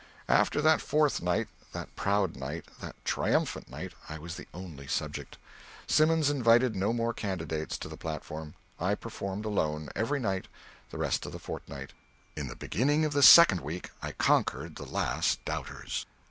After 0.29 0.63
that 0.63 0.81
fourth 0.81 1.21
night, 1.21 1.47
that 1.73 1.95
proud 1.95 2.35
night, 2.35 2.65
that 2.79 2.95
triumphant 3.05 3.69
night, 3.69 3.93
I 4.09 4.17
was 4.17 4.33
the 4.35 4.47
only 4.51 4.87
subject. 4.87 5.37
Simmons 5.85 6.27
invited 6.31 6.75
no 6.75 6.91
more 6.91 7.13
candidates 7.13 7.77
to 7.77 7.87
the 7.87 7.97
platform. 8.01 8.55
I 8.79 8.95
performed 8.95 9.45
alone, 9.45 9.89
every 9.95 10.19
night, 10.19 10.47
the 10.89 10.97
rest 10.97 11.27
of 11.27 11.33
the 11.33 11.37
fortnight. 11.37 11.93
In 12.35 12.47
the 12.47 12.55
beginning 12.55 13.05
of 13.05 13.13
the 13.13 13.21
second 13.21 13.61
week 13.61 13.91
I 14.01 14.13
conquered 14.13 14.75
the 14.77 14.87
last 14.87 15.45
doubters. 15.45 16.07